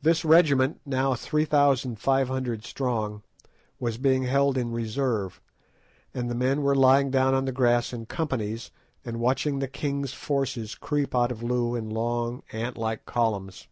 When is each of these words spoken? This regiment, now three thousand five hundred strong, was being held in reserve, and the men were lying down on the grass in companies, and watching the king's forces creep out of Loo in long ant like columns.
This 0.00 0.24
regiment, 0.24 0.80
now 0.86 1.14
three 1.14 1.44
thousand 1.44 1.98
five 1.98 2.28
hundred 2.28 2.64
strong, 2.64 3.22
was 3.78 3.98
being 3.98 4.22
held 4.22 4.56
in 4.56 4.72
reserve, 4.72 5.38
and 6.14 6.30
the 6.30 6.34
men 6.34 6.62
were 6.62 6.74
lying 6.74 7.10
down 7.10 7.34
on 7.34 7.44
the 7.44 7.52
grass 7.52 7.92
in 7.92 8.06
companies, 8.06 8.70
and 9.04 9.20
watching 9.20 9.58
the 9.58 9.68
king's 9.68 10.14
forces 10.14 10.74
creep 10.74 11.14
out 11.14 11.30
of 11.30 11.42
Loo 11.42 11.74
in 11.74 11.90
long 11.90 12.42
ant 12.54 12.78
like 12.78 13.04
columns. 13.04 13.68